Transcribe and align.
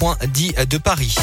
rond-point 0.00 0.16
dit 0.32 0.54
de 0.68 0.78
Paris. 0.78 1.14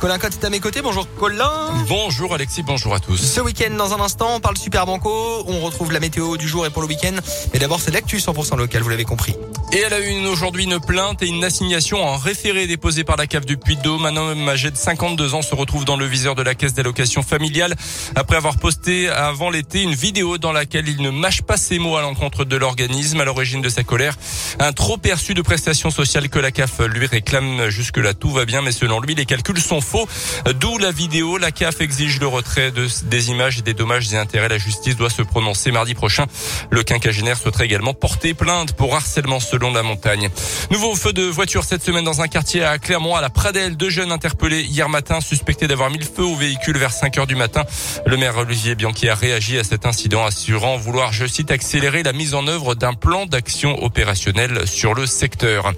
Colin 0.00 0.18
Cotte 0.18 0.38
est 0.40 0.46
à 0.46 0.50
mes 0.50 0.60
côtés. 0.60 0.80
Bonjour 0.80 1.06
Colin. 1.18 1.50
Bonjour 1.86 2.34
Alexis, 2.34 2.62
bonjour 2.62 2.94
à 2.94 3.00
tous. 3.00 3.18
Ce 3.18 3.40
week-end, 3.40 3.74
dans 3.76 3.92
un 3.92 4.00
instant, 4.00 4.36
on 4.36 4.40
parle 4.40 4.56
Super 4.56 4.86
Banco. 4.86 5.44
On 5.46 5.60
retrouve 5.60 5.92
la 5.92 6.00
météo 6.00 6.38
du 6.38 6.48
jour 6.48 6.64
et 6.64 6.70
pour 6.70 6.80
le 6.80 6.88
week-end. 6.88 7.14
Mais 7.52 7.58
d'abord, 7.58 7.80
c'est 7.80 7.90
l'actu 7.90 8.16
100% 8.16 8.56
local, 8.56 8.82
vous 8.82 8.88
l'avez 8.88 9.04
compris. 9.04 9.34
Et 9.72 9.78
elle 9.78 9.92
a 9.92 10.00
eu 10.00 10.26
aujourd'hui 10.26 10.64
une 10.64 10.80
plainte 10.80 11.22
et 11.22 11.28
une 11.28 11.44
assignation 11.44 12.02
en 12.02 12.16
référé 12.16 12.66
déposée 12.66 13.04
par 13.04 13.16
la 13.16 13.28
CAF 13.28 13.46
du 13.46 13.56
Puy-de-Dôme. 13.56 14.04
Un 14.04 14.16
homme 14.16 14.48
âgé 14.48 14.72
de 14.72 14.76
52 14.76 15.34
ans 15.34 15.42
se 15.42 15.54
retrouve 15.54 15.84
dans 15.84 15.96
le 15.96 16.06
viseur 16.06 16.34
de 16.34 16.42
la 16.42 16.56
caisse 16.56 16.74
d'allocation 16.74 17.22
familiale 17.22 17.76
après 18.16 18.34
avoir 18.34 18.56
posté 18.56 19.08
avant 19.08 19.48
l'été 19.48 19.82
une 19.82 19.94
vidéo 19.94 20.38
dans 20.38 20.50
laquelle 20.50 20.88
il 20.88 21.00
ne 21.00 21.10
mâche 21.10 21.42
pas 21.42 21.56
ses 21.56 21.78
mots 21.78 21.96
à 21.96 22.02
l'encontre 22.02 22.44
de 22.44 22.56
l'organisme 22.56 23.20
à 23.20 23.24
l'origine 23.24 23.62
de 23.62 23.68
sa 23.68 23.84
colère. 23.84 24.16
Un 24.58 24.72
trop 24.72 24.96
perçu 24.96 25.34
de 25.34 25.42
prestations 25.42 25.90
sociales 25.90 26.30
que 26.30 26.40
la 26.40 26.50
CAF 26.50 26.80
lui 26.80 27.06
réclame. 27.06 27.68
Jusque-là, 27.68 28.12
tout 28.12 28.30
va 28.30 28.46
bien, 28.46 28.62
mais 28.62 28.72
selon 28.72 28.98
lui, 28.98 29.14
les 29.14 29.24
calculs 29.24 29.60
sont 29.60 29.80
faux. 29.80 30.08
D'où 30.58 30.78
la 30.78 30.90
vidéo. 30.90 31.38
La 31.38 31.52
CAF 31.52 31.80
exige 31.80 32.18
le 32.18 32.26
retrait 32.26 32.72
de, 32.72 32.88
des 33.04 33.30
images 33.30 33.58
et 33.60 33.62
des 33.62 33.74
dommages 33.74 34.12
et 34.12 34.16
intérêts. 34.16 34.48
La 34.48 34.58
justice 34.58 34.96
doit 34.96 35.10
se 35.10 35.22
prononcer 35.22 35.70
mardi 35.70 35.94
prochain. 35.94 36.26
Le 36.70 36.82
quinquagénaire 36.82 37.38
souhaiterait 37.38 37.66
également 37.66 37.94
porter 37.94 38.34
plainte 38.34 38.72
pour 38.72 38.96
harcèlement 38.96 39.38
la 39.68 39.82
montagne. 39.82 40.30
Nouveau 40.70 40.94
feu 40.94 41.12
de 41.12 41.22
voiture 41.22 41.64
cette 41.64 41.82
semaine 41.82 42.04
dans 42.04 42.22
un 42.22 42.28
quartier 42.28 42.64
à 42.64 42.78
Clermont, 42.78 43.14
à 43.14 43.20
la 43.20 43.28
Pradelle. 43.28 43.76
Deux 43.76 43.90
jeunes 43.90 44.12
interpellés 44.12 44.62
hier 44.62 44.88
matin, 44.88 45.20
suspectés 45.20 45.68
d'avoir 45.68 45.90
mis 45.90 45.98
le 45.98 46.04
feu 46.04 46.22
au 46.22 46.34
véhicule 46.34 46.78
vers 46.78 46.92
5 46.92 47.18
heures 47.18 47.26
du 47.26 47.36
matin. 47.36 47.64
Le 48.06 48.16
maire 48.16 48.38
Olivier 48.38 48.74
Bianchi 48.74 49.08
a 49.08 49.14
réagi 49.14 49.58
à 49.58 49.64
cet 49.64 49.84
incident, 49.84 50.24
assurant 50.24 50.78
vouloir, 50.78 51.12
je 51.12 51.26
cite, 51.26 51.50
accélérer 51.50 52.02
la 52.02 52.12
mise 52.12 52.34
en 52.34 52.46
œuvre 52.46 52.74
d'un 52.74 52.94
plan 52.94 53.26
d'action 53.26 53.82
opérationnel 53.82 54.66
sur 54.66 54.94
le 54.94 55.06
secteur. 55.06 55.72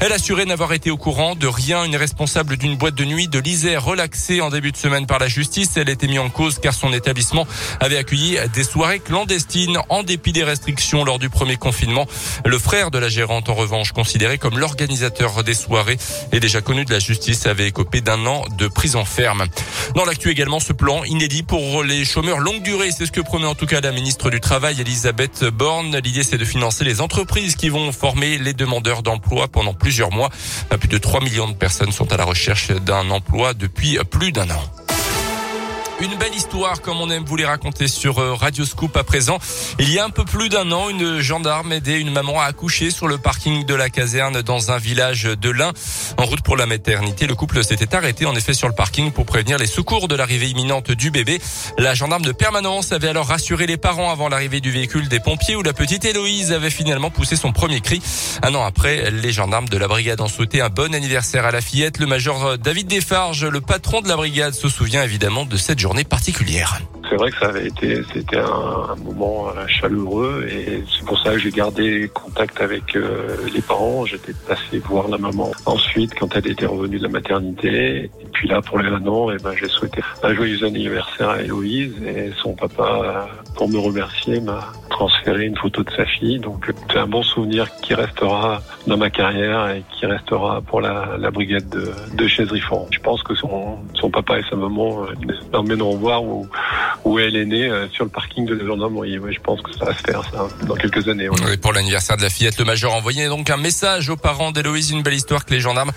Elle 0.00 0.12
assurait 0.12 0.44
n'avoir 0.44 0.72
été 0.72 0.90
au 0.90 0.96
courant 0.96 1.34
de 1.34 1.46
rien. 1.46 1.84
Une 1.84 1.96
responsable 1.96 2.56
d'une 2.56 2.76
boîte 2.76 2.94
de 2.94 3.04
nuit 3.04 3.26
de 3.26 3.38
l'Isère 3.40 3.84
relaxée 3.84 4.40
en 4.40 4.50
début 4.50 4.70
de 4.70 4.76
semaine 4.76 5.06
par 5.06 5.18
la 5.18 5.28
justice. 5.28 5.76
Elle 5.76 5.88
était 5.88 6.06
mise 6.06 6.20
en 6.20 6.30
cause 6.30 6.58
car 6.60 6.74
son 6.74 6.92
établissement 6.92 7.46
avait 7.80 7.96
accueilli 7.96 8.38
des 8.52 8.64
soirées 8.64 9.00
clandestines 9.00 9.78
en 9.88 10.02
dépit 10.02 10.32
des 10.32 10.44
restrictions 10.44 11.04
lors 11.04 11.18
du 11.18 11.30
premier 11.30 11.56
confinement. 11.56 12.06
Le 12.44 12.58
frère 12.58 12.90
de 12.90 12.98
la 12.98 13.08
gérante, 13.08 13.23
en 13.30 13.54
revanche, 13.54 13.92
considéré 13.92 14.38
comme 14.38 14.58
l'organisateur 14.58 15.42
des 15.44 15.54
soirées 15.54 15.96
et 16.32 16.40
déjà 16.40 16.60
connu 16.60 16.84
de 16.84 16.92
la 16.92 16.98
justice, 16.98 17.46
avait 17.46 17.68
écopé 17.68 18.00
d'un 18.00 18.26
an 18.26 18.44
de 18.58 18.68
prison 18.68 19.04
ferme. 19.04 19.46
Dans 19.94 20.04
l'actu 20.04 20.30
également, 20.30 20.60
ce 20.60 20.72
plan 20.72 21.04
inédit 21.04 21.42
pour 21.42 21.82
les 21.82 22.04
chômeurs 22.04 22.38
longue 22.38 22.62
durée. 22.62 22.90
C'est 22.90 23.06
ce 23.06 23.12
que 23.12 23.20
promet 23.20 23.46
en 23.46 23.54
tout 23.54 23.66
cas 23.66 23.80
la 23.80 23.92
ministre 23.92 24.30
du 24.30 24.40
Travail, 24.40 24.80
Elisabeth 24.80 25.44
Borne. 25.44 25.96
L'idée, 25.98 26.22
c'est 26.22 26.38
de 26.38 26.44
financer 26.44 26.84
les 26.84 27.00
entreprises 27.00 27.56
qui 27.56 27.68
vont 27.68 27.92
former 27.92 28.38
les 28.38 28.52
demandeurs 28.52 29.02
d'emploi 29.02 29.48
pendant 29.48 29.74
plusieurs 29.74 30.10
mois. 30.10 30.30
Plus 30.78 30.88
de 30.88 30.98
3 30.98 31.20
millions 31.20 31.48
de 31.48 31.54
personnes 31.54 31.92
sont 31.92 32.12
à 32.12 32.16
la 32.16 32.24
recherche 32.24 32.70
d'un 32.70 33.10
emploi 33.10 33.54
depuis 33.54 33.98
plus 34.10 34.32
d'un 34.32 34.50
an. 34.50 34.83
Une 36.04 36.16
belle 36.16 36.34
histoire, 36.34 36.82
comme 36.82 37.00
on 37.00 37.08
aime 37.08 37.24
vous 37.24 37.36
les 37.36 37.46
raconter 37.46 37.88
sur 37.88 38.18
euh, 38.18 38.34
Radio 38.34 38.66
Scoop 38.66 38.94
à 38.94 39.04
présent. 39.04 39.38
Il 39.78 39.90
y 39.90 39.98
a 39.98 40.04
un 40.04 40.10
peu 40.10 40.26
plus 40.26 40.50
d'un 40.50 40.70
an, 40.70 40.90
une 40.90 41.20
gendarme 41.20 41.72
aidait 41.72 41.98
une 41.98 42.12
maman 42.12 42.42
à 42.42 42.44
accoucher 42.44 42.90
sur 42.90 43.08
le 43.08 43.16
parking 43.16 43.64
de 43.64 43.74
la 43.74 43.88
caserne 43.88 44.42
dans 44.42 44.70
un 44.70 44.76
village 44.76 45.22
de 45.22 45.48
l'Ain. 45.48 45.72
En 46.18 46.26
route 46.26 46.42
pour 46.42 46.58
la 46.58 46.66
maternité, 46.66 47.26
le 47.26 47.34
couple 47.34 47.64
s'était 47.64 47.94
arrêté 47.94 48.26
en 48.26 48.36
effet 48.36 48.52
sur 48.52 48.68
le 48.68 48.74
parking 48.74 49.12
pour 49.12 49.24
prévenir 49.24 49.56
les 49.56 49.66
secours 49.66 50.06
de 50.06 50.14
l'arrivée 50.14 50.50
imminente 50.50 50.90
du 50.90 51.10
bébé. 51.10 51.40
La 51.78 51.94
gendarme 51.94 52.24
de 52.24 52.32
permanence 52.32 52.92
avait 52.92 53.08
alors 53.08 53.28
rassuré 53.28 53.66
les 53.66 53.78
parents 53.78 54.10
avant 54.10 54.28
l'arrivée 54.28 54.60
du 54.60 54.70
véhicule 54.70 55.08
des 55.08 55.20
pompiers 55.20 55.56
où 55.56 55.62
la 55.62 55.72
petite 55.72 56.04
Héloïse 56.04 56.52
avait 56.52 56.68
finalement 56.68 57.08
poussé 57.08 57.34
son 57.34 57.52
premier 57.52 57.80
cri. 57.80 58.02
Un 58.42 58.54
an 58.54 58.62
après, 58.62 59.10
les 59.10 59.32
gendarmes 59.32 59.70
de 59.70 59.78
la 59.78 59.88
brigade 59.88 60.20
ont 60.20 60.28
souhaité 60.28 60.60
un 60.60 60.68
bon 60.68 60.94
anniversaire 60.94 61.46
à 61.46 61.50
la 61.50 61.62
fillette. 61.62 61.98
Le 61.98 62.04
major 62.04 62.58
David 62.58 62.88
Desfarges, 62.88 63.46
le 63.46 63.62
patron 63.62 64.02
de 64.02 64.08
la 64.08 64.16
brigade, 64.16 64.52
se 64.52 64.68
souvient 64.68 65.02
évidemment 65.02 65.46
de 65.46 65.56
cette 65.56 65.78
journée 65.78 65.93
particulière. 66.02 66.80
C'est 67.08 67.16
vrai 67.16 67.30
que 67.30 67.38
ça 67.38 67.46
avait 67.46 67.66
été, 67.68 68.02
c'était 68.12 68.38
un, 68.38 68.96
moment 69.04 69.48
euh, 69.48 69.66
chaleureux 69.68 70.46
et 70.48 70.82
c'est 70.90 71.04
pour 71.04 71.18
ça 71.18 71.32
que 71.32 71.38
j'ai 71.38 71.50
gardé 71.50 72.10
contact 72.12 72.60
avec 72.60 72.96
euh, 72.96 73.36
les 73.54 73.60
parents. 73.60 74.06
J'étais 74.06 74.32
passé 74.48 74.78
voir 74.78 75.08
la 75.08 75.18
maman 75.18 75.52
ensuite 75.66 76.14
quand 76.18 76.34
elle 76.34 76.50
était 76.50 76.66
revenue 76.66 76.98
de 76.98 77.02
la 77.02 77.10
maternité. 77.10 78.04
Et 78.04 78.26
puis 78.32 78.48
là, 78.48 78.62
pour 78.62 78.78
les 78.78 78.88
un 78.88 78.94
et 79.04 79.36
eh 79.38 79.42
ben, 79.42 79.52
j'ai 79.58 79.68
souhaité 79.68 80.00
un 80.22 80.34
joyeux 80.34 80.64
anniversaire 80.64 81.30
à 81.30 81.42
Héloïse 81.42 81.94
et 82.04 82.32
son 82.42 82.54
papa, 82.54 83.28
pour 83.54 83.68
me 83.68 83.78
remercier, 83.78 84.40
transféré 84.94 85.46
une 85.46 85.56
photo 85.56 85.82
de 85.82 85.90
sa 85.90 86.06
fille. 86.06 86.38
Donc 86.38 86.72
c'est 86.90 86.98
un 86.98 87.06
bon 87.06 87.22
souvenir 87.22 87.68
qui 87.82 87.94
restera 87.94 88.62
dans 88.86 88.96
ma 88.96 89.10
carrière 89.10 89.68
et 89.70 89.82
qui 89.92 90.06
restera 90.06 90.60
pour 90.62 90.80
la, 90.80 91.16
la 91.18 91.30
brigade 91.30 91.68
de, 91.68 91.92
de 92.14 92.26
Je 92.26 93.00
pense 93.00 93.22
que 93.22 93.34
son, 93.34 93.78
son 93.94 94.10
papa 94.10 94.38
et 94.38 94.44
sa 94.48 94.56
maman 94.56 95.06
l'emmèneront 95.52 95.96
voir 95.96 96.22
où, 96.22 96.46
où 97.04 97.18
elle 97.18 97.36
est 97.36 97.44
née 97.44 97.68
euh, 97.68 97.88
sur 97.90 98.04
le 98.04 98.10
parking 98.10 98.46
de 98.46 98.54
la 98.54 98.64
gendarmerie. 98.64 99.18
je 99.30 99.40
pense 99.40 99.60
que 99.62 99.72
ça 99.72 99.84
va 99.86 99.94
se 99.94 100.02
faire 100.02 100.22
ça 100.30 100.46
dans 100.66 100.76
quelques 100.76 101.08
années. 101.08 101.28
Oui, 101.28 101.56
pour 101.56 101.72
l'anniversaire 101.72 102.16
de 102.16 102.22
la 102.22 102.30
fillette, 102.30 102.58
le 102.58 102.64
major 102.64 102.94
a 102.94 102.96
envoyé 102.96 103.26
donc 103.28 103.50
un 103.50 103.56
message 103.56 104.08
aux 104.08 104.16
parents 104.16 104.52
d'Héloïse, 104.52 104.90
une 104.90 105.02
belle 105.02 105.14
histoire 105.14 105.44
que 105.44 105.52
les 105.52 105.60
gendarmes 105.60 105.92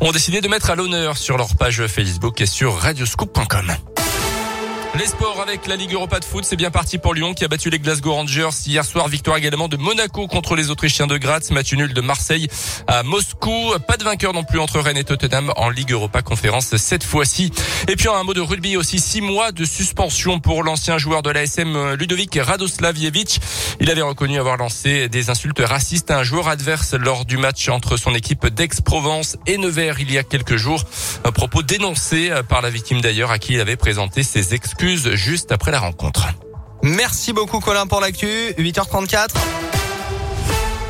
ont 0.00 0.12
décidé 0.12 0.40
de 0.40 0.48
mettre 0.48 0.70
à 0.70 0.74
l'honneur 0.74 1.16
sur 1.16 1.38
leur 1.38 1.56
page 1.56 1.86
Facebook 1.86 2.40
et 2.40 2.46
sur 2.46 2.76
radioscoop.com. 2.76 3.72
Les 4.98 5.06
sports 5.06 5.40
avec 5.40 5.66
la 5.68 5.76
Ligue 5.76 5.94
Europa 5.94 6.20
de 6.20 6.24
foot, 6.24 6.44
c'est 6.44 6.54
bien 6.54 6.70
parti 6.70 6.98
pour 6.98 7.14
Lyon 7.14 7.32
qui 7.32 7.44
a 7.46 7.48
battu 7.48 7.70
les 7.70 7.78
Glasgow 7.78 8.12
Rangers 8.12 8.50
hier 8.66 8.84
soir. 8.84 9.08
Victoire 9.08 9.38
également 9.38 9.66
de 9.66 9.78
Monaco 9.78 10.26
contre 10.26 10.54
les 10.54 10.68
Autrichiens 10.70 11.06
de 11.06 11.16
Graz. 11.16 11.48
Match 11.50 11.72
nul 11.72 11.94
de 11.94 12.00
Marseille 12.02 12.46
à 12.86 13.02
Moscou. 13.02 13.72
Pas 13.88 13.96
de 13.96 14.04
vainqueur 14.04 14.34
non 14.34 14.44
plus 14.44 14.58
entre 14.58 14.80
Rennes 14.80 14.98
et 14.98 15.04
Tottenham 15.04 15.50
en 15.56 15.70
Ligue 15.70 15.92
Europa 15.92 16.20
Conférence 16.20 16.76
cette 16.76 17.04
fois-ci. 17.04 17.50
Et 17.88 17.96
puis 17.96 18.08
un 18.08 18.22
mot 18.22 18.34
de 18.34 18.42
rugby 18.42 18.76
aussi. 18.76 18.98
Six 18.98 19.22
mois 19.22 19.50
de 19.50 19.64
suspension 19.64 20.40
pour 20.40 20.62
l'ancien 20.62 20.98
joueur 20.98 21.22
de 21.22 21.30
l'ASM 21.30 21.94
Ludovic 21.94 22.38
Radoslavjevic. 22.38 23.40
Il 23.80 23.90
avait 23.90 24.02
reconnu 24.02 24.38
avoir 24.38 24.58
lancé 24.58 25.08
des 25.08 25.30
insultes 25.30 25.62
racistes 25.64 26.10
à 26.10 26.18
un 26.18 26.22
joueur 26.22 26.48
adverse 26.48 26.92
lors 26.92 27.24
du 27.24 27.38
match 27.38 27.70
entre 27.70 27.96
son 27.96 28.14
équipe 28.14 28.46
d'Aix-Provence 28.46 29.38
et 29.46 29.56
Nevers 29.56 30.00
il 30.00 30.12
y 30.12 30.18
a 30.18 30.22
quelques 30.22 30.56
jours. 30.56 30.84
Un 31.24 31.32
propos 31.32 31.62
dénoncé 31.62 32.30
par 32.50 32.60
la 32.60 32.68
victime 32.68 33.00
d'ailleurs 33.00 33.30
à 33.30 33.38
qui 33.38 33.54
il 33.54 33.60
avait 33.60 33.76
présenté 33.76 34.22
ses 34.22 34.54
juste 35.14 35.52
après 35.52 35.70
la 35.70 35.78
rencontre. 35.78 36.26
Merci 36.82 37.32
beaucoup 37.32 37.60
Colin 37.60 37.86
pour 37.86 38.00
l'actu. 38.00 38.26
8h34. 38.58 39.71